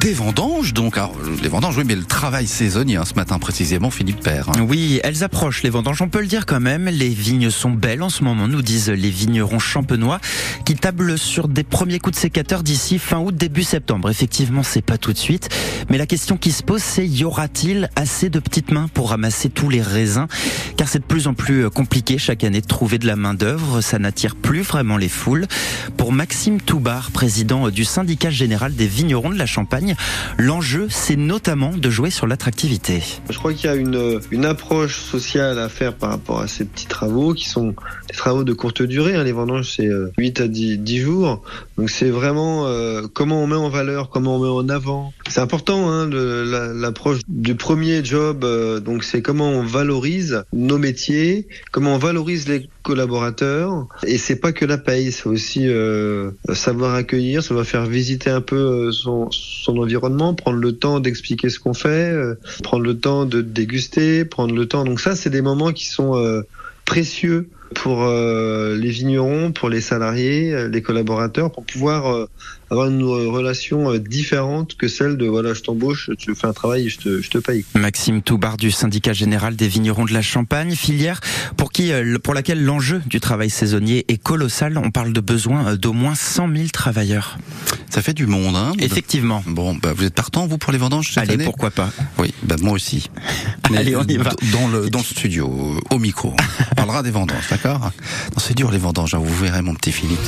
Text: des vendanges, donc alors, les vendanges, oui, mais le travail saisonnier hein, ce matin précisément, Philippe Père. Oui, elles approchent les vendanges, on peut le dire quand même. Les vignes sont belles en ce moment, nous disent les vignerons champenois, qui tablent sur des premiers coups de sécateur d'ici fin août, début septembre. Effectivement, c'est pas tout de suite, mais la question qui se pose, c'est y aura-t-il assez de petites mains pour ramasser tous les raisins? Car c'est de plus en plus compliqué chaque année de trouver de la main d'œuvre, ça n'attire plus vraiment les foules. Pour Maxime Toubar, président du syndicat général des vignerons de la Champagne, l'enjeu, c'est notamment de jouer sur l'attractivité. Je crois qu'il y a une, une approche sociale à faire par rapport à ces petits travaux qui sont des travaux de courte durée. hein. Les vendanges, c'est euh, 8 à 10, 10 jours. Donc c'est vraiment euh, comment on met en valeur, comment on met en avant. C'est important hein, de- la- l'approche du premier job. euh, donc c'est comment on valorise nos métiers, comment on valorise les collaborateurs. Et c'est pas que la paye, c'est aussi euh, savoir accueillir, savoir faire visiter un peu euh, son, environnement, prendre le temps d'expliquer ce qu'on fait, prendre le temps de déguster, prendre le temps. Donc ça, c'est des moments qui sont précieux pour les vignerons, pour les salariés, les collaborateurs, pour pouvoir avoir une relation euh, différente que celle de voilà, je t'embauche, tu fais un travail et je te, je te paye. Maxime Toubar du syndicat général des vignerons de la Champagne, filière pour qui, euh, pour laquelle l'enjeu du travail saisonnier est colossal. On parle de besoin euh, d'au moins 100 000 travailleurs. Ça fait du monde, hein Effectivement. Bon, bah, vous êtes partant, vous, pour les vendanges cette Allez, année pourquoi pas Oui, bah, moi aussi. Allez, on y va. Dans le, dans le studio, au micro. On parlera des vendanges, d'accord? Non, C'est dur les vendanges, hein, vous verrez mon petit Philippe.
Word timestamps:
des 0.00 0.12
vendanges, 0.12 0.74
donc 0.74 0.96
alors, 0.98 1.16
les 1.42 1.48
vendanges, 1.48 1.76
oui, 1.76 1.84
mais 1.86 1.96
le 1.96 2.04
travail 2.04 2.46
saisonnier 2.46 2.96
hein, 2.96 3.04
ce 3.04 3.14
matin 3.14 3.38
précisément, 3.38 3.90
Philippe 3.90 4.20
Père. 4.20 4.50
Oui, 4.60 5.00
elles 5.02 5.24
approchent 5.24 5.62
les 5.62 5.70
vendanges, 5.70 6.02
on 6.02 6.08
peut 6.08 6.20
le 6.20 6.26
dire 6.26 6.46
quand 6.46 6.60
même. 6.60 6.86
Les 6.86 7.08
vignes 7.08 7.50
sont 7.50 7.70
belles 7.70 8.02
en 8.02 8.10
ce 8.10 8.22
moment, 8.22 8.48
nous 8.48 8.62
disent 8.62 8.90
les 8.90 9.10
vignerons 9.10 9.58
champenois, 9.58 10.20
qui 10.64 10.74
tablent 10.74 11.18
sur 11.18 11.48
des 11.48 11.64
premiers 11.64 11.98
coups 11.98 12.16
de 12.16 12.20
sécateur 12.20 12.62
d'ici 12.62 12.98
fin 12.98 13.18
août, 13.18 13.34
début 13.34 13.62
septembre. 13.62 14.10
Effectivement, 14.10 14.62
c'est 14.62 14.82
pas 14.82 14.98
tout 14.98 15.12
de 15.12 15.18
suite, 15.18 15.48
mais 15.90 15.98
la 15.98 16.06
question 16.06 16.36
qui 16.36 16.52
se 16.52 16.62
pose, 16.62 16.82
c'est 16.82 17.06
y 17.06 17.24
aura-t-il 17.24 17.90
assez 17.96 18.30
de 18.30 18.38
petites 18.38 18.70
mains 18.70 18.88
pour 18.92 19.10
ramasser 19.10 19.48
tous 19.48 19.68
les 19.68 19.82
raisins? 19.82 20.26
Car 20.76 20.88
c'est 20.88 20.98
de 21.00 21.04
plus 21.04 21.26
en 21.26 21.34
plus 21.34 21.70
compliqué 21.70 22.18
chaque 22.18 22.44
année 22.44 22.60
de 22.60 22.66
trouver 22.66 22.98
de 22.98 23.06
la 23.06 23.16
main 23.16 23.34
d'œuvre, 23.34 23.80
ça 23.80 23.98
n'attire 23.98 24.36
plus 24.36 24.60
vraiment 24.62 24.96
les 24.96 25.08
foules. 25.08 25.46
Pour 25.96 26.12
Maxime 26.12 26.60
Toubar, 26.60 27.10
président 27.10 27.68
du 27.70 27.84
syndicat 27.84 28.30
général 28.30 28.74
des 28.74 28.86
vignerons 28.86 29.30
de 29.30 29.38
la 29.38 29.46
Champagne, 29.46 29.94
l'enjeu, 30.38 30.86
c'est 30.90 31.16
notamment 31.16 31.72
de 31.76 31.90
jouer 31.90 32.10
sur 32.10 32.26
l'attractivité. 32.26 33.02
Je 33.30 33.38
crois 33.38 33.52
qu'il 33.52 33.68
y 33.68 33.72
a 33.72 33.76
une, 33.76 34.20
une 34.30 34.44
approche 34.44 35.00
sociale 35.00 35.58
à 35.58 35.68
faire 35.68 35.94
par 35.94 36.10
rapport 36.10 36.40
à 36.40 36.48
ces 36.48 36.64
petits 36.64 36.86
travaux 36.86 37.34
qui 37.34 37.48
sont 37.48 37.74
des 38.08 38.16
travaux 38.16 38.44
de 38.44 38.52
courte 38.52 38.82
durée. 38.82 39.16
hein. 39.16 39.24
Les 39.24 39.32
vendanges, 39.32 39.74
c'est 39.76 39.86
euh, 39.86 40.12
8 40.18 40.40
à 40.40 40.48
10, 40.48 40.78
10 40.78 40.98
jours. 40.98 41.42
Donc 41.76 41.90
c'est 41.90 42.10
vraiment 42.10 42.66
euh, 42.66 43.02
comment 43.12 43.42
on 43.42 43.46
met 43.46 43.56
en 43.56 43.68
valeur, 43.68 44.08
comment 44.10 44.36
on 44.36 44.40
met 44.40 44.48
en 44.48 44.68
avant. 44.68 45.12
C'est 45.28 45.40
important 45.40 45.67
hein, 45.76 46.06
de- 46.08 46.44
la- 46.50 46.72
l'approche 46.72 47.18
du 47.28 47.54
premier 47.54 48.04
job. 48.04 48.44
euh, 48.44 48.80
donc 48.80 49.04
c'est 49.04 49.22
comment 49.22 49.50
on 49.50 49.62
valorise 49.62 50.44
nos 50.52 50.78
métiers, 50.78 51.46
comment 51.72 51.94
on 51.94 51.98
valorise 51.98 52.48
les 52.48 52.68
collaborateurs. 52.82 53.86
Et 54.06 54.16
c'est 54.18 54.36
pas 54.36 54.52
que 54.52 54.64
la 54.64 54.78
paye, 54.78 55.12
c'est 55.12 55.26
aussi 55.26 55.66
euh, 55.68 56.30
savoir 56.54 56.94
accueillir, 56.94 57.42
savoir 57.42 57.66
faire 57.66 57.86
visiter 57.86 58.30
un 58.30 58.40
peu 58.40 58.56
euh, 58.56 58.92
son, 58.92 59.28
environnement, 59.68 60.34
prendre 60.34 60.58
le 60.58 60.72
temps 60.72 61.00
d'expliquer 61.00 61.50
ce 61.50 61.58
qu'on 61.58 61.74
fait, 61.74 62.14
prendre 62.62 62.84
le 62.84 62.98
temps 62.98 63.26
de 63.26 63.42
déguster, 63.42 64.24
prendre 64.24 64.54
le 64.54 64.66
temps. 64.66 64.84
Donc 64.84 65.00
ça, 65.00 65.14
c'est 65.14 65.28
des 65.30 65.42
moments 65.42 65.72
qui 65.72 65.84
sont 65.86 66.42
précieux 66.86 67.50
pour 67.74 68.06
les 68.08 68.88
vignerons, 68.90 69.52
pour 69.52 69.68
les 69.68 69.82
salariés, 69.82 70.68
les 70.70 70.82
collaborateurs, 70.82 71.52
pour 71.52 71.66
pouvoir 71.66 72.26
avoir 72.70 72.88
une 72.88 73.02
relation 73.02 73.92
euh, 73.92 73.98
différente 73.98 74.76
que 74.76 74.88
celle 74.88 75.16
de 75.16 75.26
voilà, 75.26 75.54
je 75.54 75.62
t'embauche, 75.62 76.10
tu 76.18 76.34
fais 76.34 76.46
un 76.46 76.52
travail 76.52 76.86
et 76.86 76.88
je 76.88 76.98
te, 76.98 77.22
je 77.22 77.30
te 77.30 77.38
paye. 77.38 77.64
Maxime 77.74 78.22
Toubar 78.22 78.56
du 78.56 78.70
syndicat 78.70 79.12
général 79.12 79.56
des 79.56 79.68
vignerons 79.68 80.04
de 80.04 80.12
la 80.12 80.22
Champagne, 80.22 80.74
filière 80.74 81.20
pour 81.56 81.72
qui, 81.72 81.92
euh, 81.92 82.18
pour 82.18 82.34
laquelle 82.34 82.64
l'enjeu 82.64 83.00
du 83.06 83.20
travail 83.20 83.50
saisonnier 83.50 84.04
est 84.08 84.22
colossal. 84.22 84.78
On 84.78 84.90
parle 84.90 85.12
de 85.12 85.20
besoin 85.20 85.68
euh, 85.68 85.76
d'au 85.76 85.92
moins 85.92 86.14
100 86.14 86.54
000 86.54 86.68
travailleurs. 86.72 87.38
Ça 87.90 88.02
fait 88.02 88.14
du 88.14 88.26
monde, 88.26 88.54
hein 88.54 88.72
Effectivement. 88.78 89.42
Bon, 89.46 89.74
bah, 89.74 89.92
vous 89.96 90.04
êtes 90.04 90.14
partant, 90.14 90.46
vous, 90.46 90.58
pour 90.58 90.72
les 90.72 90.78
vendanges 90.78 91.08
cette 91.08 91.18
Allez, 91.18 91.34
année 91.34 91.44
pourquoi 91.44 91.70
pas 91.70 91.90
Oui, 92.18 92.34
bah, 92.42 92.56
moi 92.60 92.72
aussi. 92.72 93.10
Allez, 93.74 93.96
on 93.96 94.04
y 94.04 94.16
va. 94.16 94.30
Dans 94.52 94.68
le, 94.68 94.90
dans 94.90 94.98
le 94.98 95.04
studio, 95.04 95.80
au 95.90 95.98
micro. 95.98 96.34
On 96.72 96.74
parlera 96.74 97.02
des 97.02 97.10
vendanges, 97.10 97.48
d'accord? 97.50 97.80
Non, 97.80 98.38
C'est 98.38 98.54
dur 98.54 98.70
les 98.70 98.78
vendanges, 98.78 99.14
hein, 99.14 99.20
vous 99.22 99.34
verrez 99.36 99.62
mon 99.62 99.74
petit 99.74 99.92
Philippe. 99.92 100.18